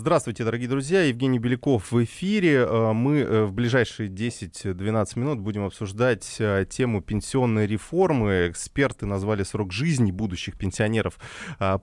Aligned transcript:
Здравствуйте, 0.00 0.44
дорогие 0.44 0.66
друзья. 0.66 1.02
Евгений 1.02 1.38
Беляков 1.38 1.92
в 1.92 2.04
эфире. 2.04 2.64
Э, 2.66 2.92
мы 2.94 3.18
э, 3.18 3.44
в 3.44 3.52
ближайшие 3.52 4.08
10-12 4.08 5.18
минут 5.18 5.40
будем 5.40 5.66
обсуждать 5.66 6.36
э, 6.38 6.64
тему 6.70 7.02
пенсионной 7.02 7.66
реформы. 7.66 8.48
Эксперты 8.48 9.04
назвали 9.04 9.42
срок 9.42 9.74
жизни 9.74 10.10
будущих 10.10 10.56
пенсионеров 10.56 11.18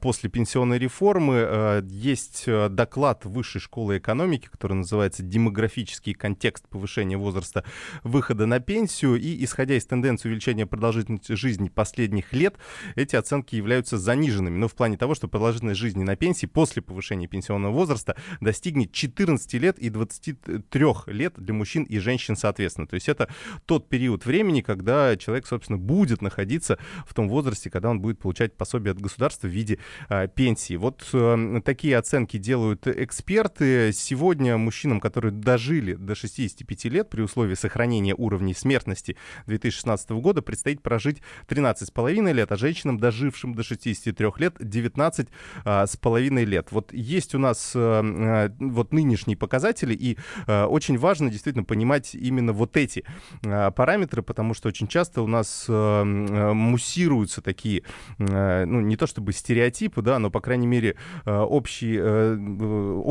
после 0.02 0.32
пенсионной 0.32 0.80
реформы. 0.80 1.84
Есть 1.92 2.48
доклад 2.48 3.24
Высшей 3.26 3.62
школы 3.62 4.00
экономики, 4.00 4.48
который 4.52 4.74
называется 4.74 5.22
«Демографический 5.22 6.16
контекст 6.16 6.68
повышения 6.68 7.18
возраста 7.18 7.64
выхода 8.04 8.48
на 8.48 8.60
пенсию». 8.60 9.18
И 9.18 9.44
исходя 9.44 9.76
из 9.76 9.86
тенденции 9.86 10.28
увеличения 10.28 10.66
продолжительности 10.66 11.34
жизни 11.34 11.70
последних 11.70 12.34
лет, 12.34 12.56
эти 12.96 13.16
оценки 13.16 13.56
являются 13.56 14.00
заниженными. 14.00 14.58
Но 14.58 14.68
в 14.68 14.74
плане 14.74 14.98
того, 14.98 15.14
что 15.14 15.28
продолжительность 15.28 15.80
жизни 15.80 16.04
на 16.04 16.16
пенсии 16.16 16.48
после 16.48 16.82
повышения 16.82 17.28
пенсионного 17.28 17.74
возраста 17.74 18.07
возраста 18.08 18.16
достигнет 18.42 18.92
14 18.92 19.54
лет 19.56 19.80
и 19.80 19.90
23 19.90 20.86
лет 21.08 21.34
для 21.38 21.54
мужчин 21.54 21.84
и 21.84 22.00
женщин 22.00 22.36
соответственно. 22.36 22.88
То 22.88 22.96
есть 22.96 23.10
это 23.10 23.30
тот 23.66 23.90
период 23.90 24.26
времени, 24.26 24.62
когда 24.62 25.16
человек, 25.18 25.48
собственно, 25.48 25.78
будет 25.78 26.22
находиться 26.22 26.78
в 27.06 27.14
том 27.14 27.30
возрасте, 27.30 27.70
когда 27.70 27.90
он 27.90 28.00
будет 28.00 28.20
получать 28.20 28.56
пособие 28.56 28.92
от 28.92 29.00
государства 29.00 29.48
в 29.48 29.52
виде 29.52 29.80
э, 30.10 30.28
пенсии. 30.28 30.76
Вот 30.76 31.08
э, 31.14 31.62
такие 31.64 31.98
оценки 31.98 32.38
делают 32.38 32.88
эксперты. 32.88 33.92
Сегодня 33.94 34.58
мужчинам, 34.58 35.00
которые 35.00 35.32
дожили 35.32 35.94
до 35.94 36.16
65 36.16 36.86
лет 36.86 37.10
при 37.10 37.22
условии 37.22 37.56
сохранения 37.56 38.16
уровней 38.16 38.54
смертности 38.54 39.16
2016 39.48 40.10
года, 40.12 40.42
предстоит 40.42 40.82
прожить 40.82 41.22
13,5 41.48 42.34
лет, 42.34 42.52
а 42.52 42.56
женщинам, 42.56 43.00
дожившим 43.00 43.56
до 43.56 43.64
63 43.64 44.28
лет, 44.38 44.56
19 44.60 45.28
а, 45.66 45.86
лет. 46.46 46.72
Вот 46.72 46.94
есть 46.94 47.36
у 47.36 47.40
нас 47.40 47.76
Э, 47.78 47.97
вот 48.02 48.94
нынешние 48.94 49.38
показатели, 49.38 49.94
и 49.94 50.18
э, 50.48 50.64
очень 50.66 50.98
важно 50.98 51.30
действительно 51.30 51.64
понимать 51.64 52.16
именно 52.16 52.54
вот 52.54 52.78
эти 52.78 53.04
э, 53.44 53.72
параметры, 53.72 54.22
потому 54.22 54.54
что 54.54 54.70
очень 54.70 54.88
часто 54.88 55.22
у 55.22 55.28
нас 55.28 55.66
муссируются 55.68 57.42
такие, 57.42 57.84
ну, 58.18 58.82
не 58.82 58.96
то 58.96 59.08
чтобы 59.08 59.34
стереотипы, 59.34 60.02
да, 60.02 60.20
но, 60.20 60.30
по 60.30 60.42
крайней 60.42 60.68
мере, 60.68 60.96
общие, 61.26 62.38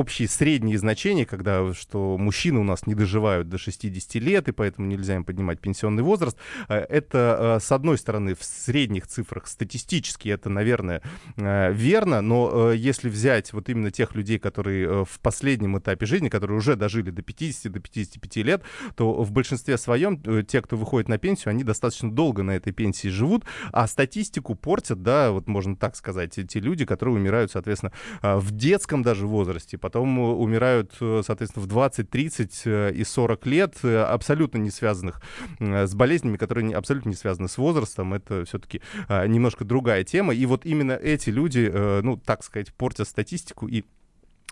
общие 0.06 0.28
средние 0.28 0.78
значения, 0.78 1.26
когда, 1.26 1.74
что 1.74 2.16
мужчины 2.16 2.60
у 2.60 2.62
нас 2.62 2.86
не 2.86 2.94
доживают 2.94 3.48
до 3.48 3.58
60 3.58 4.14
лет, 4.22 4.46
и 4.46 4.52
поэтому 4.52 4.86
нельзя 4.86 5.16
им 5.16 5.24
поднимать 5.24 5.60
пенсионный 5.60 6.04
возраст. 6.04 6.38
Это, 6.68 7.58
с 7.60 7.72
одной 7.72 7.98
стороны, 7.98 8.36
в 8.36 8.44
средних 8.44 9.08
цифрах 9.08 9.48
статистически 9.48 10.28
это, 10.28 10.48
наверное, 10.48 11.02
верно, 11.36 12.20
но 12.20 12.70
если 12.70 13.08
взять 13.08 13.52
вот 13.52 13.68
именно 13.68 13.90
тех 13.90 14.14
людей, 14.14 14.38
которые 14.38 14.86
э, 14.86 15.04
в 15.04 15.18
последнем 15.18 15.76
этапе 15.76 16.06
жизни, 16.06 16.28
которые 16.28 16.58
уже 16.58 16.76
дожили 16.76 17.10
до 17.10 17.22
50, 17.22 17.72
до 17.72 17.80
55 17.80 18.36
лет, 18.44 18.62
то 18.94 19.24
в 19.24 19.32
большинстве 19.32 19.76
своем 19.76 20.22
э, 20.24 20.44
те, 20.46 20.62
кто 20.62 20.76
выходит 20.76 21.08
на 21.08 21.18
пенсию, 21.18 21.50
они 21.50 21.64
достаточно 21.64 22.12
долго 22.12 22.44
на 22.44 22.52
этой 22.52 22.72
пенсии 22.72 23.08
живут, 23.08 23.44
а 23.72 23.88
статистику 23.88 24.54
портят, 24.54 25.02
да, 25.02 25.32
вот 25.32 25.48
можно 25.48 25.74
так 25.74 25.96
сказать, 25.96 26.38
те 26.48 26.60
люди, 26.60 26.84
которые 26.84 27.16
умирают, 27.16 27.50
соответственно, 27.50 27.92
в 28.22 28.52
детском 28.52 29.02
даже 29.02 29.26
возрасте, 29.26 29.78
потом 29.78 29.95
умирают, 30.00 30.92
э, 31.00 31.22
соответственно, 31.24 31.64
в 31.64 31.68
20, 31.68 32.10
30 32.10 32.62
и 32.66 33.04
40 33.04 33.46
лет, 33.46 33.84
абсолютно 33.84 34.58
не 34.58 34.70
связанных 34.70 35.20
с 35.58 35.94
болезнями, 35.94 36.36
которые 36.36 36.74
абсолютно 36.74 37.10
не 37.10 37.14
связаны 37.14 37.48
с 37.48 37.58
возрастом, 37.58 38.14
это 38.14 38.44
все-таки 38.44 38.80
немножко 39.08 39.64
другая 39.64 40.04
тема, 40.04 40.34
и 40.34 40.46
вот 40.46 40.64
именно 40.64 40.92
эти 40.92 41.30
люди, 41.30 41.70
ну, 42.02 42.16
так 42.16 42.42
сказать, 42.44 42.72
портят 42.74 43.08
статистику 43.08 43.66
и 43.66 43.84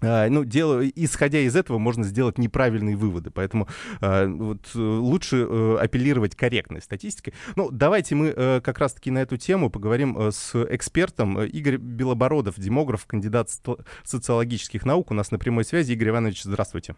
ну, 0.00 0.44
дело, 0.44 0.86
исходя 0.86 1.38
из 1.38 1.56
этого, 1.56 1.78
можно 1.78 2.04
сделать 2.04 2.38
неправильные 2.38 2.96
выводы. 2.96 3.30
Поэтому 3.30 3.68
э, 4.00 4.26
вот, 4.26 4.74
лучше 4.74 5.46
э, 5.48 5.76
апеллировать 5.80 6.34
корректной 6.34 6.82
статистикой. 6.82 7.34
Ну, 7.56 7.70
давайте 7.70 8.14
мы 8.14 8.32
э, 8.34 8.60
как 8.60 8.78
раз-таки 8.78 9.10
на 9.10 9.18
эту 9.18 9.36
тему 9.36 9.70
поговорим 9.70 10.18
э, 10.18 10.30
с 10.32 10.54
экспертом. 10.70 11.40
Игорь 11.42 11.76
Белобородов, 11.76 12.58
демограф, 12.58 13.06
кандидат 13.06 13.50
социологических 14.02 14.84
наук. 14.84 15.10
У 15.10 15.14
нас 15.14 15.30
на 15.30 15.38
прямой 15.38 15.64
связи. 15.64 15.92
Игорь 15.92 16.10
Иванович, 16.10 16.42
здравствуйте. 16.42 16.94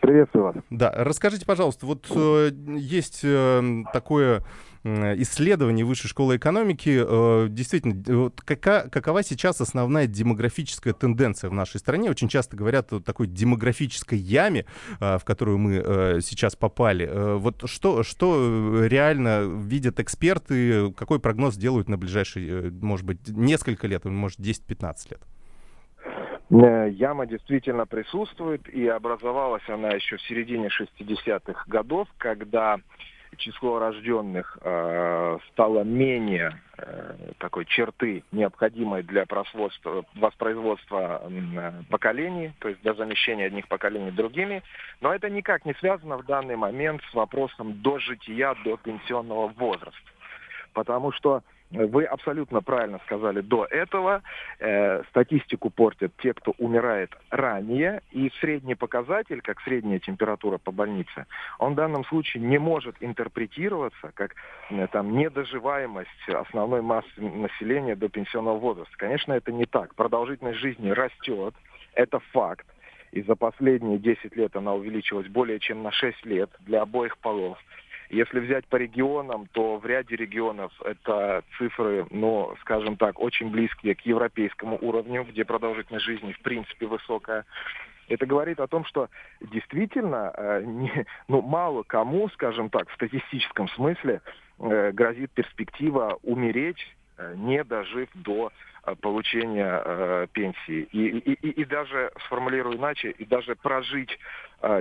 Приветствую 0.00 0.44
вас. 0.44 0.56
Да, 0.70 0.92
расскажите, 0.96 1.44
пожалуйста, 1.44 1.84
вот 1.84 2.06
э, 2.10 2.50
есть 2.78 3.20
э, 3.22 3.82
такое 3.92 4.42
исследований 4.84 5.84
Высшей 5.84 6.08
школы 6.08 6.36
экономики. 6.36 7.02
Э, 7.06 7.48
действительно, 7.48 8.30
кака, 8.44 8.88
какова 8.90 9.22
сейчас 9.22 9.60
основная 9.60 10.06
демографическая 10.06 10.94
тенденция 10.94 11.50
в 11.50 11.52
нашей 11.52 11.78
стране? 11.78 12.10
Очень 12.10 12.28
часто 12.28 12.56
говорят 12.56 12.92
о 12.92 13.00
такой 13.00 13.26
демографической 13.26 14.18
яме, 14.18 14.64
э, 15.00 15.18
в 15.18 15.24
которую 15.24 15.58
мы 15.58 15.82
э, 15.84 16.20
сейчас 16.22 16.56
попали. 16.56 17.08
Вот 17.36 17.68
что, 17.68 18.02
что 18.02 18.84
реально 18.84 19.42
видят 19.42 20.00
эксперты, 20.00 20.92
какой 20.92 21.20
прогноз 21.20 21.56
делают 21.56 21.88
на 21.88 21.98
ближайшие, 21.98 22.70
может 22.70 23.04
быть, 23.04 23.28
несколько 23.28 23.86
лет, 23.86 24.04
может, 24.04 24.38
10-15 24.38 24.94
лет? 25.10 25.22
Яма 26.50 27.26
действительно 27.26 27.86
присутствует, 27.86 28.68
и 28.68 28.88
образовалась 28.88 29.68
она 29.68 29.90
еще 29.90 30.16
в 30.16 30.22
середине 30.22 30.68
60-х 30.68 31.64
годов, 31.68 32.08
когда 32.18 32.80
число 33.36 33.78
рожденных 33.78 34.58
э, 34.60 35.38
стало 35.50 35.82
менее 35.82 36.60
э, 36.78 37.14
такой 37.38 37.64
черты, 37.64 38.24
необходимой 38.32 39.02
для 39.02 39.24
воспроизводства 40.14 41.22
э, 41.22 41.72
поколений, 41.88 42.52
то 42.58 42.68
есть 42.68 42.80
для 42.82 42.94
замещения 42.94 43.46
одних 43.46 43.68
поколений 43.68 44.10
другими. 44.10 44.62
Но 45.00 45.14
это 45.14 45.30
никак 45.30 45.64
не 45.64 45.74
связано 45.74 46.18
в 46.18 46.26
данный 46.26 46.56
момент 46.56 47.02
с 47.10 47.14
вопросом 47.14 47.80
до 47.82 47.98
жития, 47.98 48.54
до 48.64 48.76
пенсионного 48.76 49.48
возраста. 49.48 50.10
Потому 50.72 51.12
что 51.12 51.42
вы 51.70 52.04
абсолютно 52.04 52.62
правильно 52.62 52.98
сказали 53.04 53.40
до 53.40 53.64
этого. 53.64 54.22
Э, 54.58 55.02
статистику 55.10 55.70
портят 55.70 56.12
те, 56.18 56.34
кто 56.34 56.52
умирает 56.58 57.10
ранее. 57.30 58.02
И 58.10 58.30
средний 58.40 58.74
показатель, 58.74 59.40
как 59.40 59.60
средняя 59.60 60.00
температура 60.00 60.58
по 60.58 60.72
больнице, 60.72 61.26
он 61.58 61.72
в 61.72 61.76
данном 61.76 62.04
случае 62.04 62.42
не 62.42 62.58
может 62.58 62.96
интерпретироваться 63.00 64.10
как 64.14 64.34
э, 64.70 64.86
там, 64.88 65.16
недоживаемость 65.16 66.28
основной 66.28 66.82
массы 66.82 67.20
населения 67.20 67.94
до 67.94 68.08
пенсионного 68.08 68.58
возраста. 68.58 68.92
Конечно, 68.96 69.32
это 69.32 69.52
не 69.52 69.66
так. 69.66 69.94
Продолжительность 69.94 70.58
жизни 70.58 70.90
растет. 70.90 71.54
Это 71.94 72.18
факт. 72.32 72.66
И 73.12 73.22
за 73.22 73.34
последние 73.34 73.98
10 73.98 74.36
лет 74.36 74.54
она 74.56 74.74
увеличилась 74.74 75.26
более 75.28 75.58
чем 75.58 75.82
на 75.82 75.90
6 75.90 76.24
лет 76.26 76.50
для 76.60 76.82
обоих 76.82 77.18
полов. 77.18 77.58
Если 78.10 78.40
взять 78.40 78.66
по 78.66 78.74
регионам, 78.74 79.46
то 79.52 79.78
в 79.78 79.86
ряде 79.86 80.16
регионов 80.16 80.72
это 80.84 81.44
цифры, 81.56 82.06
ну, 82.10 82.54
скажем 82.60 82.96
так, 82.96 83.20
очень 83.20 83.50
близкие 83.50 83.94
к 83.94 84.00
европейскому 84.00 84.78
уровню, 84.80 85.24
где 85.24 85.44
продолжительность 85.44 86.04
жизни 86.04 86.32
в 86.32 86.40
принципе 86.40 86.86
высокая. 86.86 87.44
Это 88.08 88.26
говорит 88.26 88.58
о 88.58 88.66
том, 88.66 88.84
что 88.84 89.08
действительно 89.40 90.32
э, 90.36 90.62
не, 90.66 91.06
ну, 91.28 91.40
мало 91.40 91.84
кому, 91.84 92.28
скажем 92.30 92.68
так, 92.68 92.88
в 92.88 92.94
статистическом 92.94 93.68
смысле 93.68 94.22
э, 94.58 94.90
грозит 94.90 95.30
перспектива 95.30 96.18
умереть, 96.24 96.84
э, 97.16 97.34
не 97.36 97.62
дожив 97.62 98.08
до 98.14 98.50
Э, 98.82 98.94
получения 98.94 99.82
э, 99.84 100.26
пенсии. 100.32 100.88
И, 100.92 101.08
и, 101.08 101.32
и, 101.32 101.50
и 101.50 101.64
даже, 101.66 102.10
сформулирую 102.24 102.78
иначе, 102.78 103.10
и 103.10 103.26
даже 103.26 103.54
прожить 103.54 104.18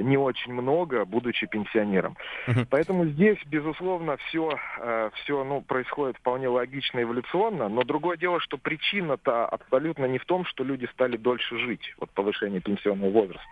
не 0.01 0.17
очень 0.17 0.53
много, 0.53 1.05
будучи 1.05 1.47
пенсионером. 1.47 2.17
Uh-huh. 2.47 2.67
Поэтому 2.69 3.05
здесь, 3.05 3.37
безусловно, 3.45 4.17
все, 4.27 4.57
э, 4.79 5.09
все 5.15 5.43
ну, 5.43 5.61
происходит 5.61 6.17
вполне 6.17 6.47
логично, 6.47 7.01
эволюционно, 7.01 7.69
но 7.69 7.83
другое 7.83 8.17
дело, 8.17 8.39
что 8.39 8.57
причина-то 8.57 9.45
абсолютно 9.45 10.05
не 10.05 10.17
в 10.17 10.25
том, 10.25 10.45
что 10.45 10.63
люди 10.63 10.87
стали 10.93 11.17
дольше 11.17 11.57
жить, 11.57 11.93
вот 11.99 12.09
повышение 12.11 12.61
пенсионного 12.61 13.09
возраста. 13.09 13.43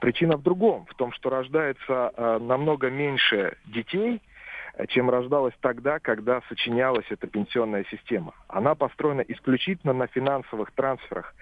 Причина 0.00 0.36
в 0.36 0.42
другом, 0.42 0.86
в 0.86 0.94
том, 0.94 1.12
что 1.12 1.30
рождается 1.30 2.12
э, 2.16 2.38
намного 2.40 2.90
меньше 2.90 3.56
детей, 3.66 4.20
чем 4.88 5.10
рождалась 5.10 5.54
тогда, 5.60 5.98
когда 5.98 6.40
сочинялась 6.48 7.06
эта 7.10 7.26
пенсионная 7.26 7.84
система. 7.90 8.32
Она 8.46 8.74
построена 8.74 9.22
исключительно 9.22 9.92
на 9.92 10.06
финансовых 10.06 10.70
трансферах 10.70 11.34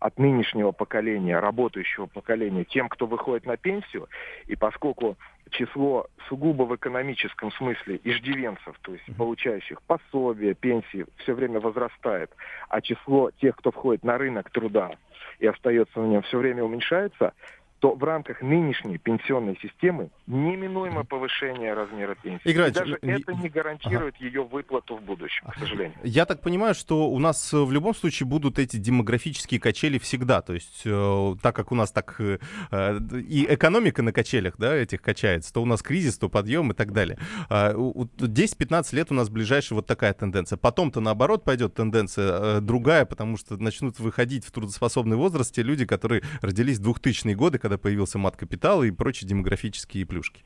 от 0.00 0.18
нынешнего 0.18 0.72
поколения, 0.72 1.38
работающего 1.38 2.06
поколения, 2.06 2.64
тем, 2.64 2.88
кто 2.88 3.06
выходит 3.06 3.46
на 3.46 3.56
пенсию, 3.56 4.08
и 4.46 4.56
поскольку 4.56 5.16
число 5.50 6.06
сугубо 6.28 6.62
в 6.62 6.74
экономическом 6.74 7.52
смысле 7.52 8.00
иждивенцев, 8.02 8.78
то 8.82 8.92
есть 8.92 9.04
получающих 9.16 9.82
пособия, 9.82 10.54
пенсии, 10.54 11.06
все 11.18 11.34
время 11.34 11.60
возрастает, 11.60 12.30
а 12.68 12.80
число 12.80 13.30
тех, 13.40 13.56
кто 13.56 13.70
входит 13.70 14.02
на 14.02 14.16
рынок 14.16 14.50
труда 14.50 14.92
и 15.38 15.46
остается 15.46 16.00
на 16.00 16.06
нем, 16.06 16.22
все 16.22 16.38
время 16.38 16.64
уменьшается, 16.64 17.34
то 17.80 17.94
в 17.94 18.04
рамках 18.04 18.42
нынешней 18.42 18.98
пенсионной 18.98 19.58
системы 19.60 20.10
неминуемо 20.26 21.04
повышение 21.04 21.72
размера 21.72 22.14
пенсии. 22.14 22.48
И 22.48 22.52
даже 22.52 22.98
ну, 23.00 23.10
это 23.10 23.34
не 23.34 23.48
гарантирует 23.48 24.14
ага. 24.16 24.24
ее 24.24 24.44
выплату 24.44 24.96
в 24.96 25.02
будущем, 25.02 25.46
к 25.48 25.56
сожалению. 25.58 25.96
Я 26.04 26.26
так 26.26 26.42
понимаю, 26.42 26.74
что 26.74 27.08
у 27.08 27.18
нас 27.18 27.52
э, 27.54 27.56
в 27.56 27.72
любом 27.72 27.94
случае 27.94 28.26
будут 28.26 28.58
эти 28.58 28.76
демографические 28.76 29.58
качели 29.58 29.98
всегда. 29.98 30.42
То 30.42 30.52
есть, 30.52 30.82
э, 30.84 31.34
так 31.42 31.56
как 31.56 31.72
у 31.72 31.74
нас 31.74 31.90
так 31.90 32.16
э, 32.20 32.38
э 32.70 33.00
и 33.30 33.46
экономика 33.48 34.02
на 34.02 34.12
качелях, 34.12 34.54
да, 34.58 34.76
этих 34.76 35.00
качается, 35.00 35.52
то 35.52 35.62
у 35.62 35.66
нас 35.66 35.82
кризис, 35.82 36.18
то 36.18 36.28
подъем 36.28 36.72
и 36.72 36.74
так 36.74 36.92
далее. 36.92 37.18
Э, 37.48 37.72
10-15 37.72 38.94
лет 38.94 39.10
у 39.10 39.14
нас 39.14 39.30
ближайшая 39.30 39.76
вот 39.76 39.86
такая 39.86 40.12
тенденция. 40.12 40.58
Потом-то 40.58 41.00
наоборот 41.00 41.44
пойдет 41.44 41.74
тенденция 41.74 42.58
э, 42.58 42.60
другая, 42.60 43.06
потому 43.06 43.38
что 43.38 43.56
начнут 43.56 43.98
выходить 43.98 44.44
в 44.44 44.50
трудоспособный 44.52 45.16
возраст 45.16 45.54
те 45.54 45.62
люди, 45.62 45.86
которые 45.86 46.22
родились 46.42 46.78
в 46.78 46.86
2000-е 46.86 47.34
годы, 47.34 47.58
когда 47.70 47.78
появился 47.78 48.18
мат-капитал 48.18 48.82
и 48.82 48.90
прочие 48.90 49.28
демографические 49.28 50.04
плюшки. 50.04 50.42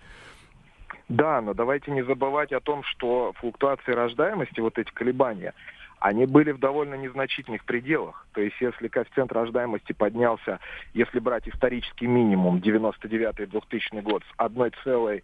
Да, 1.09 1.41
но 1.41 1.55
давайте 1.55 1.91
не 1.91 2.05
забывать 2.05 2.53
о 2.53 2.61
том, 2.61 2.83
что 2.85 3.33
флуктуации 3.41 3.93
рождаемости, 3.93 4.61
вот 4.61 4.79
эти 4.79 4.91
колебания, 4.91 5.55
они 6.01 6.27
были 6.27 6.53
в 6.53 6.59
довольно 6.59 6.97
незначительных 6.97 7.65
пределах. 7.65 8.27
То 8.35 8.43
есть 8.43 8.57
если 8.61 8.89
коэффициент 8.89 9.33
рождаемости 9.33 9.95
поднялся, 9.95 10.61
если 10.93 11.19
брать 11.19 11.49
исторический 11.49 12.07
минимум 12.07 12.59
99-2000 12.59 14.03
год 14.03 14.23
с 14.23 14.37
1,2 14.39 15.23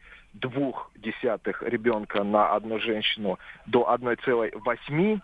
ребенка 1.69 2.25
на 2.25 2.55
одну 2.55 2.81
женщину 2.81 3.39
до 3.67 3.95
1,8 3.95 5.21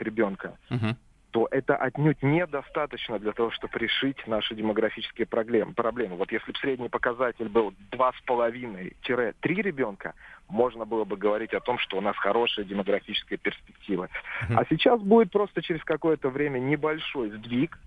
ребенка, 0.00 0.56
угу 0.70 0.96
то 1.36 1.48
это 1.50 1.76
отнюдь 1.76 2.22
недостаточно 2.22 3.18
для 3.18 3.32
того, 3.32 3.50
чтобы 3.50 3.78
решить 3.78 4.16
наши 4.26 4.54
демографические 4.54 5.26
проблемы. 5.26 5.74
проблемы. 5.74 6.16
Вот 6.16 6.32
если 6.32 6.50
бы 6.50 6.58
средний 6.58 6.88
показатель 6.88 7.50
был 7.50 7.74
2,5-3 7.90 9.34
ребенка, 9.42 10.14
можно 10.48 10.86
было 10.86 11.04
бы 11.04 11.18
говорить 11.18 11.52
о 11.52 11.60
том, 11.60 11.78
что 11.78 11.98
у 11.98 12.00
нас 12.00 12.16
хорошая 12.16 12.64
демографическая 12.64 13.36
перспектива. 13.36 14.08
А 14.48 14.64
сейчас 14.70 14.98
будет 15.02 15.30
просто 15.30 15.60
через 15.60 15.84
какое-то 15.84 16.30
время 16.30 16.58
небольшой 16.58 17.28
сдвиг, 17.28 17.78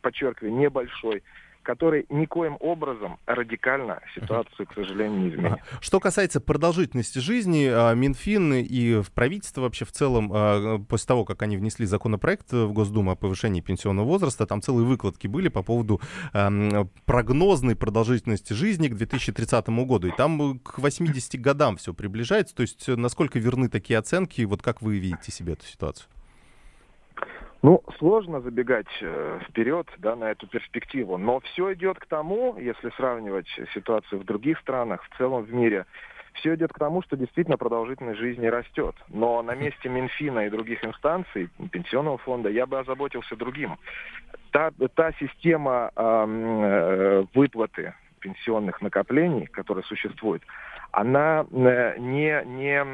подчеркиваю, 0.00 0.54
небольшой, 0.54 1.24
который 1.62 2.06
никоим 2.08 2.56
образом 2.60 3.18
радикально 3.26 4.00
ситуацию, 4.14 4.66
к 4.66 4.74
сожалению, 4.74 5.20
не 5.20 5.28
изменит. 5.30 5.58
Что 5.80 6.00
касается 6.00 6.40
продолжительности 6.40 7.18
жизни, 7.18 7.68
а, 7.70 7.94
Минфин 7.94 8.54
и 8.54 9.02
правительство 9.14 9.62
вообще 9.62 9.84
в 9.84 9.92
целом, 9.92 10.30
а, 10.32 10.78
после 10.88 11.06
того, 11.06 11.24
как 11.24 11.42
они 11.42 11.56
внесли 11.56 11.86
законопроект 11.86 12.52
в 12.52 12.72
Госдуму 12.72 13.12
о 13.12 13.16
повышении 13.16 13.60
пенсионного 13.60 14.06
возраста, 14.06 14.46
там 14.46 14.62
целые 14.62 14.86
выкладки 14.86 15.26
были 15.26 15.48
по 15.48 15.62
поводу 15.62 16.00
прогнозной 17.04 17.76
продолжительности 17.76 18.52
жизни 18.52 18.88
к 18.88 18.94
2030 18.94 19.84
году. 19.84 20.08
И 20.08 20.16
там 20.16 20.58
к 20.58 20.78
80 20.78 21.40
годам 21.40 21.76
все 21.76 21.94
приближается. 21.94 22.54
То 22.54 22.62
есть 22.62 22.88
насколько 22.88 23.38
верны 23.38 23.68
такие 23.68 23.98
оценки? 23.98 24.42
Вот 24.42 24.62
как 24.62 24.82
вы 24.82 24.98
видите 24.98 25.30
себе 25.30 25.54
эту 25.54 25.66
ситуацию? 25.66 26.08
Ну, 27.62 27.80
сложно 27.98 28.40
забегать 28.40 28.88
э, 29.00 29.38
вперед 29.48 29.86
да, 29.98 30.16
на 30.16 30.32
эту 30.32 30.48
перспективу, 30.48 31.16
но 31.16 31.38
все 31.40 31.72
идет 31.74 31.98
к 32.00 32.06
тому, 32.06 32.56
если 32.58 32.90
сравнивать 32.96 33.46
ситуацию 33.72 34.20
в 34.20 34.24
других 34.24 34.58
странах, 34.58 35.04
в 35.04 35.16
целом 35.16 35.44
в 35.44 35.52
мире, 35.52 35.86
все 36.34 36.56
идет 36.56 36.72
к 36.72 36.78
тому, 36.78 37.02
что 37.02 37.16
действительно 37.16 37.56
продолжительность 37.56 38.18
жизни 38.18 38.46
растет. 38.46 38.96
Но 39.08 39.42
на 39.42 39.54
месте 39.54 39.88
Минфина 39.88 40.46
и 40.46 40.50
других 40.50 40.84
инстанций, 40.84 41.50
пенсионного 41.70 42.18
фонда, 42.18 42.48
я 42.48 42.66
бы 42.66 42.80
озаботился 42.80 43.36
другим. 43.36 43.78
Та, 44.50 44.72
та 44.94 45.12
система 45.20 45.92
э, 45.94 47.24
выплаты 47.32 47.94
пенсионных 48.18 48.80
накоплений, 48.82 49.46
которая 49.46 49.84
существует, 49.84 50.42
она 50.90 51.46
э, 51.52 51.98
не, 51.98 52.42
не 52.44 52.84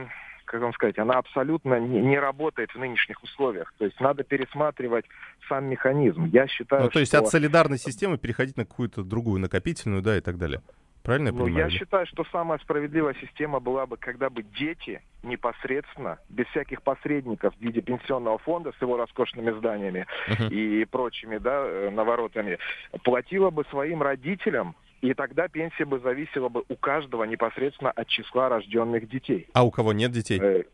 как 0.49 0.61
вам 0.61 0.73
сказать, 0.73 0.99
она 0.99 1.15
абсолютно 1.15 1.79
не, 1.79 2.01
не 2.01 2.19
работает 2.19 2.71
в 2.75 2.79
нынешних 2.79 3.23
условиях. 3.23 3.73
То 3.79 3.85
есть 3.85 4.01
надо 4.01 4.25
пересматривать 4.25 5.05
сам 5.49 5.67
механизм. 5.67 6.25
Я 6.25 6.47
считаю, 6.49 6.85
ну, 6.85 6.91
то 6.91 6.99
есть 6.99 7.13
что... 7.13 7.21
от 7.21 7.29
солидарной 7.29 7.79
системы 7.79 8.19
переходить 8.19 8.57
на 8.57 8.65
какую-то 8.65 9.05
другую 9.05 9.41
накопительную, 9.41 10.03
да, 10.03 10.17
и 10.17 10.21
так 10.21 10.39
далее. 10.39 10.61
Правильно 11.03 11.29
я 11.29 11.33
ну, 11.33 11.45
понимаю? 11.45 11.71
Я 11.71 11.79
считаю, 11.79 12.07
что 12.07 12.25
самая 12.31 12.59
справедливая 12.59 13.15
система 13.21 13.61
была 13.61 13.87
бы, 13.87 13.97
когда 13.97 14.29
бы 14.29 14.43
дети 14.43 15.01
непосредственно, 15.23 16.19
без 16.29 16.47
всяких 16.49 16.83
посредников 16.83 17.55
в 17.57 17.61
виде 17.61 17.81
пенсионного 17.81 18.39
фонда 18.39 18.73
с 18.79 18.83
его 18.83 18.97
роскошными 18.97 19.51
зданиями 19.53 20.07
uh-huh. 20.29 20.51
и 20.51 20.85
прочими 20.85 21.39
да, 21.39 21.63
э, 21.65 21.91
наворотами, 21.91 22.59
платила 23.05 23.51
бы 23.51 23.65
своим 23.71 24.03
родителям 24.03 24.77
и 25.01 25.15
тогда 25.15 25.49
пенсия 25.49 25.85
бы 25.85 26.01
зависела 26.01 26.49
бы 26.49 26.65
у 26.69 26.77
каждого 26.77 27.25
непосредственно 27.25 27.91
от 27.91 28.09
числа 28.09 28.49
рожденных 28.49 29.09
детей. 29.09 29.47
А 29.53 29.65
у 29.65 29.71
кого 29.71 29.93
нет 29.93 30.11
детей? 30.11 30.41
Э, 30.41 30.65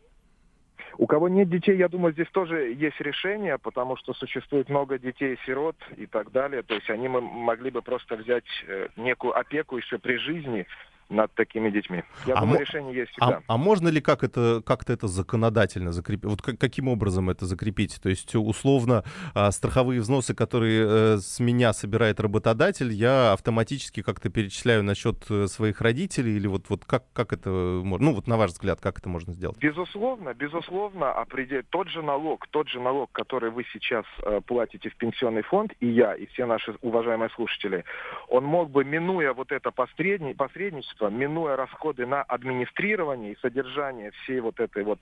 у 0.97 1.07
кого 1.07 1.27
нет 1.27 1.49
детей, 1.49 1.77
я 1.77 1.89
думаю, 1.89 2.13
здесь 2.13 2.29
тоже 2.31 2.73
есть 2.73 2.99
решение, 2.99 3.57
потому 3.57 3.97
что 3.97 4.13
существует 4.13 4.69
много 4.69 4.97
детей-сирот 4.97 5.75
и 5.97 6.05
так 6.05 6.31
далее. 6.31 6.63
То 6.63 6.75
есть 6.75 6.89
они 6.89 7.07
могли 7.07 7.69
бы 7.69 7.81
просто 7.81 8.15
взять 8.15 8.45
э, 8.67 8.87
некую 8.95 9.37
опеку 9.37 9.77
еще 9.77 9.99
при 9.99 10.17
жизни 10.17 10.65
над 11.09 11.33
такими 11.33 11.69
детьми. 11.69 12.03
Я 12.25 12.35
а 12.35 12.41
думаю, 12.41 12.61
решение 12.61 12.95
есть 12.95 13.11
всегда. 13.11 13.41
А, 13.47 13.53
а 13.53 13.57
можно 13.57 13.89
ли 13.89 14.01
как 14.01 14.23
это, 14.23 14.61
как-то 14.65 14.93
это 14.93 15.07
законодательно 15.07 15.91
закрепить? 15.91 16.25
Вот 16.25 16.41
как, 16.41 16.59
каким 16.59 16.87
образом 16.87 17.29
это 17.29 17.45
закрепить? 17.45 17.99
То 18.01 18.09
есть, 18.09 18.33
условно, 18.35 19.03
а, 19.33 19.51
страховые 19.51 20.01
взносы, 20.01 20.33
которые 20.33 20.85
э, 20.87 21.17
с 21.17 21.39
меня 21.39 21.73
собирает 21.73 22.19
работодатель, 22.19 22.91
я 22.91 23.33
автоматически 23.33 24.01
как-то 24.01 24.29
перечисляю 24.29 24.83
на 24.83 24.95
счет 24.95 25.25
э, 25.29 25.47
своих 25.47 25.81
родителей? 25.81 26.35
Или 26.35 26.47
вот, 26.47 26.69
вот 26.69 26.85
как, 26.85 27.03
как 27.13 27.33
это 27.33 27.49
можно? 27.49 28.07
Ну, 28.07 28.13
вот 28.15 28.27
на 28.27 28.37
ваш 28.37 28.51
взгляд, 28.51 28.81
как 28.81 28.99
это 28.99 29.09
можно 29.09 29.33
сделать? 29.33 29.57
Безусловно, 29.59 30.33
безусловно, 30.33 31.11
определить 31.11 31.69
тот 31.69 31.89
же 31.89 32.01
налог, 32.01 32.47
тот 32.47 32.67
же 32.67 32.79
налог, 32.79 33.11
который 33.11 33.51
вы 33.51 33.63
сейчас 33.71 34.05
э, 34.23 34.41
платите 34.45 34.89
в 34.89 34.95
пенсионный 34.95 35.43
фонд, 35.43 35.73
и 35.79 35.87
я, 35.87 36.13
и 36.15 36.25
все 36.27 36.45
наши 36.45 36.75
уважаемые 36.81 37.29
слушатели, 37.29 37.83
он 38.27 38.43
мог 38.43 38.71
бы, 38.71 38.83
минуя 38.83 39.33
вот 39.33 39.51
это 39.51 39.71
посредни, 39.71 40.33
посредничество, 40.33 40.94
правительства, 40.95 41.09
минуя 41.09 41.55
расходы 41.55 42.05
на 42.05 42.23
администрирование 42.23 43.33
и 43.33 43.39
содержание 43.41 44.11
всей 44.11 44.39
вот 44.39 44.59
этой 44.59 44.83
вот 44.83 44.99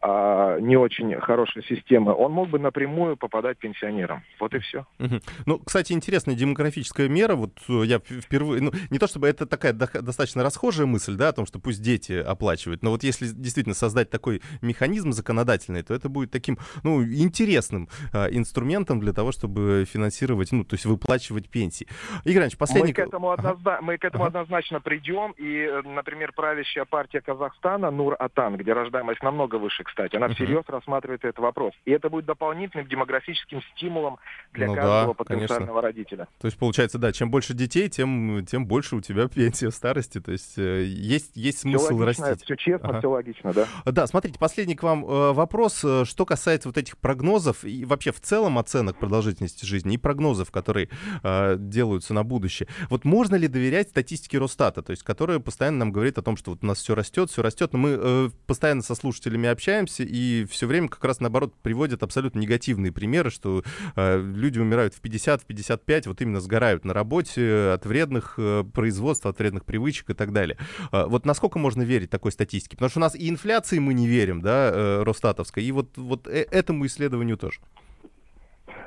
а, 0.00 0.58
не 0.60 0.76
очень 0.76 1.18
хорошей 1.20 1.64
системы, 1.64 2.12
он 2.14 2.32
мог 2.32 2.48
бы 2.48 2.58
напрямую 2.58 3.16
попадать 3.16 3.58
пенсионерам. 3.58 4.22
Вот 4.38 4.54
и 4.54 4.58
все. 4.58 4.86
Угу. 4.98 5.20
Ну, 5.46 5.58
кстати, 5.58 5.92
интересная 5.92 6.34
демографическая 6.34 7.08
мера. 7.08 7.34
Вот 7.36 7.52
э, 7.68 7.82
я 7.84 7.98
впервые, 7.98 8.62
ну, 8.62 8.72
не 8.90 8.98
то 8.98 9.06
чтобы 9.06 9.28
это 9.28 9.46
такая 9.46 9.72
достаточно 9.72 10.42
расхожая 10.42 10.86
мысль, 10.86 11.14
да, 11.16 11.28
о 11.28 11.32
том, 11.32 11.46
что 11.46 11.58
пусть 11.58 11.82
дети 11.82 12.12
оплачивают, 12.12 12.82
но 12.82 12.90
вот 12.90 13.02
если 13.02 13.26
действительно 13.26 13.74
создать 13.74 14.10
такой 14.10 14.42
механизм 14.62 15.12
законодательный, 15.12 15.82
то 15.82 15.94
это 15.94 16.08
будет 16.08 16.30
таким, 16.30 16.58
ну, 16.82 17.02
интересным 17.02 17.88
а, 18.12 18.26
инструментом 18.26 19.00
для 19.00 19.12
того, 19.12 19.32
чтобы 19.32 19.84
финансировать, 19.86 20.52
ну, 20.52 20.64
то 20.64 20.74
есть 20.74 20.84
выплачивать 20.84 21.48
пенсии. 21.48 21.86
Игорь 22.24 22.38
Иванович, 22.38 22.58
последний... 22.58 22.90
Мы 22.90 22.94
к 22.94 22.98
этому, 22.98 23.30
однозна... 23.30 23.78
Мы 23.80 23.98
к 23.98 24.04
этому 24.04 24.24
ага. 24.24 24.40
однозначно 24.40 24.80
придем, 24.80 25.32
и, 25.36 25.58
э, 25.58 25.82
например, 25.82 26.32
правящая 26.32 26.84
партия 26.84 27.20
Казахстана 27.20 27.90
Нур-Атан, 27.90 28.56
где 28.56 28.72
рождаемость 28.72 29.22
намного 29.22 29.56
выше, 29.56 29.83
кстати. 29.84 30.16
Она 30.16 30.28
всерьез 30.28 30.64
рассматривает 30.66 31.24
этот 31.24 31.38
вопрос. 31.38 31.72
И 31.84 31.90
это 31.90 32.10
будет 32.10 32.24
дополнительным 32.26 32.86
демографическим 32.86 33.62
стимулом 33.74 34.18
для 34.52 34.66
ну, 34.66 34.74
каждого 34.74 35.06
да, 35.06 35.24
потенциального 35.24 35.80
конечно. 35.80 35.82
родителя. 35.82 36.28
То 36.40 36.46
есть, 36.46 36.58
получается, 36.58 36.98
да, 36.98 37.12
чем 37.12 37.30
больше 37.30 37.54
детей, 37.54 37.88
тем, 37.88 38.44
тем 38.46 38.66
больше 38.66 38.96
у 38.96 39.00
тебя 39.00 39.28
пенсия 39.34 39.70
в 39.70 39.74
старости. 39.74 40.20
То 40.20 40.32
есть 40.32 40.58
э, 40.58 40.84
есть, 40.84 41.36
есть 41.36 41.60
смысл 41.60 41.84
все 41.86 41.94
логично, 41.94 42.26
растить. 42.28 42.44
Все 42.44 42.56
честно, 42.56 42.88
ага. 42.88 42.98
все 42.98 43.10
логично, 43.10 43.52
да. 43.52 43.66
Да, 43.84 44.06
смотрите, 44.06 44.38
последний 44.38 44.74
к 44.74 44.82
вам 44.82 45.04
э, 45.04 45.32
вопрос. 45.32 45.84
Э, 45.84 46.04
что 46.04 46.26
касается 46.26 46.68
вот 46.68 46.78
этих 46.78 46.98
прогнозов 46.98 47.64
и 47.64 47.84
вообще 47.84 48.12
в 48.12 48.20
целом 48.20 48.58
оценок 48.58 48.98
продолжительности 48.98 49.64
жизни 49.64 49.94
и 49.94 49.98
прогнозов, 49.98 50.50
которые 50.50 50.88
э, 51.22 51.56
делаются 51.58 52.14
на 52.14 52.24
будущее. 52.24 52.68
Вот 52.88 53.04
можно 53.04 53.36
ли 53.36 53.48
доверять 53.48 53.90
статистике 53.90 54.38
Росстата, 54.38 54.82
то 54.82 54.90
есть 54.90 55.02
которая 55.02 55.38
постоянно 55.38 55.78
нам 55.78 55.92
говорит 55.92 56.18
о 56.18 56.22
том, 56.22 56.36
что 56.36 56.52
вот 56.52 56.62
у 56.62 56.66
нас 56.66 56.78
все 56.78 56.94
растет, 56.94 57.30
все 57.30 57.42
растет, 57.42 57.72
но 57.72 57.78
мы 57.78 57.98
э, 57.98 58.30
постоянно 58.46 58.82
со 58.82 58.94
слушателями 58.94 59.48
общаемся, 59.48 59.73
общаемся, 59.74 60.04
и 60.04 60.44
все 60.46 60.66
время 60.66 60.88
как 60.88 61.04
раз 61.04 61.20
наоборот 61.20 61.54
приводят 61.62 62.02
абсолютно 62.02 62.38
негативные 62.38 62.92
примеры, 62.92 63.30
что 63.30 63.64
э, 63.96 64.20
люди 64.20 64.58
умирают 64.58 64.94
в 64.94 65.00
50, 65.00 65.42
в 65.42 65.46
55, 65.46 66.06
вот 66.06 66.22
именно 66.22 66.40
сгорают 66.40 66.84
на 66.84 66.94
работе 66.94 67.72
от 67.74 67.84
вредных 67.86 68.34
э, 68.38 68.64
производств, 68.72 69.26
от 69.26 69.38
вредных 69.38 69.64
привычек 69.64 70.10
и 70.10 70.14
так 70.14 70.32
далее. 70.32 70.58
Э, 70.92 71.06
вот 71.06 71.26
насколько 71.26 71.58
можно 71.58 71.82
верить 71.82 72.10
такой 72.10 72.32
статистике? 72.32 72.76
Потому 72.76 72.90
что 72.90 72.98
у 73.00 73.02
нас 73.02 73.14
и 73.14 73.28
инфляции 73.28 73.78
мы 73.78 73.94
не 73.94 74.06
верим, 74.06 74.40
да, 74.40 74.70
э, 74.72 75.02
Росстатовской, 75.02 75.64
и 75.64 75.72
вот, 75.72 75.96
вот 75.96 76.28
э, 76.28 76.46
этому 76.50 76.86
исследованию 76.86 77.36
тоже. 77.36 77.60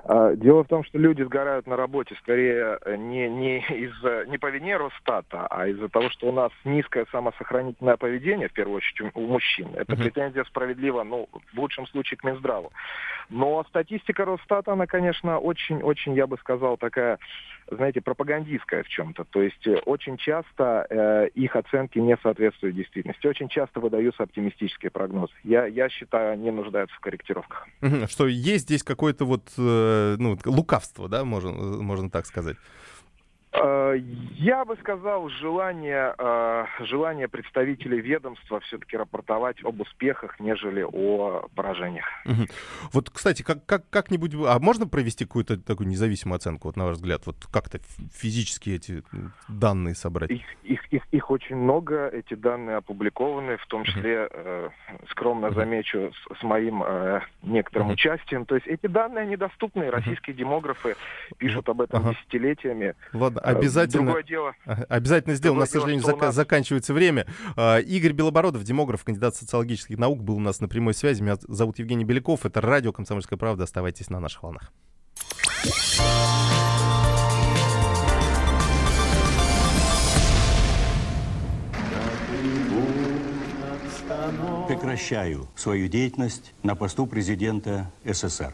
А, 0.07 0.35
дело 0.35 0.63
в 0.63 0.67
том, 0.67 0.85
что 0.85 0.97
люди 0.97 1.21
сгорают 1.21 1.67
на 1.67 1.75
работе 1.75 2.15
скорее 2.21 2.79
э, 2.85 2.95
не, 2.95 3.27
не, 3.27 3.59
из, 3.59 3.93
не 4.29 4.37
по 4.37 4.49
вине 4.49 4.77
Росстата, 4.77 5.47
а 5.47 5.67
из-за 5.67 5.89
того, 5.89 6.09
что 6.09 6.27
у 6.27 6.31
нас 6.31 6.51
низкое 6.63 7.05
самосохранительное 7.11 7.97
поведение, 7.97 8.47
в 8.47 8.53
первую 8.53 8.77
очередь 8.77 9.11
у 9.13 9.21
мужчин. 9.21 9.67
Это 9.75 9.93
uh-huh. 9.93 10.03
претензия 10.03 10.45
справедлива, 10.45 11.03
ну, 11.03 11.27
в 11.53 11.59
лучшем 11.59 11.87
случае 11.87 12.17
к 12.17 12.23
Минздраву. 12.23 12.71
Но 13.29 13.65
статистика 13.67 14.23
Росстата, 14.23 14.71
она, 14.71 14.87
конечно, 14.87 15.39
очень-очень, 15.39 16.13
я 16.13 16.25
бы 16.25 16.37
сказал, 16.37 16.77
такая 16.77 17.19
знаете, 17.69 18.01
пропагандистская 18.01 18.83
в 18.83 18.87
чем-то. 18.87 19.25
То 19.25 19.41
есть 19.41 19.65
э, 19.67 19.75
очень 19.85 20.17
часто 20.17 20.87
э, 20.89 21.27
их 21.35 21.55
оценки 21.55 21.99
не 21.99 22.17
соответствуют 22.23 22.75
действительности. 22.75 23.27
Очень 23.27 23.49
часто 23.49 23.79
выдаются 23.79 24.23
оптимистические 24.23 24.89
прогнозы. 24.89 25.33
Я, 25.43 25.65
я 25.65 25.89
считаю, 25.89 26.33
они 26.33 26.51
нуждаются 26.51 26.95
в 26.95 26.99
корректировках. 26.99 27.67
Что 28.07 28.27
есть 28.27 28.65
здесь 28.65 28.83
какое-то 28.83 29.25
вот 29.25 29.49
э, 29.57 29.96
ну, 30.19 30.37
лукавство, 30.45 31.07
да, 31.07 31.23
можно, 31.25 31.51
можно 31.51 32.09
так 32.09 32.25
сказать? 32.25 32.57
Э, 33.87 34.01
я 34.37 34.65
бы 34.65 34.75
сказал, 34.77 35.29
желание, 35.29 36.13
э, 36.17 36.65
желание 36.81 37.27
представителей 37.27 37.99
ведомства 38.01 38.59
все-таки 38.61 38.97
рапортовать 38.97 39.63
об 39.63 39.81
успехах, 39.81 40.39
нежели 40.39 40.81
о 40.83 41.47
поражениях. 41.55 42.05
Вот, 42.93 43.09
кстати, 43.09 43.43
как, 43.43 43.65
как, 43.65 43.89
как-нибудь... 43.89 44.33
А 44.47 44.59
можно 44.59 44.87
провести 44.87 45.25
какую-то 45.25 45.57
такую 45.57 45.87
независимую 45.87 46.37
оценку, 46.37 46.67
вот, 46.67 46.77
на 46.77 46.85
ваш 46.85 46.95
взгляд? 46.97 47.25
Вот 47.25 47.35
как-то 47.51 47.79
физически 48.13 48.71
эти 48.71 49.03
данные 49.47 49.95
собрать? 49.95 50.31
Их, 50.31 50.45
их, 50.63 50.93
их, 50.93 51.03
их 51.11 51.31
очень 51.31 51.55
много, 51.55 52.07
эти 52.07 52.33
данные 52.33 52.77
опубликованы, 52.77 53.57
в 53.57 53.65
том 53.67 53.83
числе, 53.83 54.29
э, 54.31 54.69
скромно 55.09 55.51
замечу, 55.51 56.11
с, 56.13 56.39
с 56.39 56.43
моим 56.43 56.83
э, 56.83 57.21
некоторым 57.43 57.89
участием. 57.89 58.45
То 58.45 58.55
есть 58.55 58.67
эти 58.67 58.87
данные 58.87 59.25
недоступны, 59.27 59.89
российские 59.89 60.35
демографы 60.35 60.95
пишут 61.37 61.69
об 61.69 61.81
этом 61.81 62.11
десятилетиями. 62.11 62.95
Ладно, 63.13 63.41
обязательно, 63.41 63.76
Другое 63.85 64.23
дело. 64.23 64.53
Обязательно 64.89 65.35
сделаем. 65.35 65.57
У 65.57 65.61
нас, 65.61 65.69
к 65.69 65.73
сожалению, 65.73 66.03
зак- 66.03 66.21
нас... 66.21 66.35
заканчивается 66.35 66.93
время. 66.93 67.27
А, 67.55 67.77
Игорь 67.79 68.13
Белобородов, 68.13 68.63
демограф, 68.63 69.03
кандидат 69.03 69.35
социологических 69.35 69.97
наук, 69.97 70.23
был 70.23 70.37
у 70.37 70.39
нас 70.39 70.59
на 70.59 70.67
прямой 70.67 70.93
связи. 70.93 71.21
Меня 71.21 71.37
зовут 71.47 71.79
Евгений 71.79 72.05
Беляков. 72.05 72.45
Это 72.45 72.61
радио 72.61 72.91
«Комсомольская 72.91 73.37
правда». 73.37 73.63
Оставайтесь 73.65 74.09
на 74.09 74.19
наших 74.19 74.43
волнах. 74.43 74.71
Прекращаю 84.67 85.47
свою 85.55 85.87
деятельность 85.87 86.53
на 86.61 86.75
посту 86.75 87.07
президента 87.07 87.91
СССР. 88.03 88.53